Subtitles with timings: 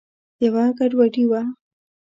[0.43, 1.41] یوه ګډوډي وه.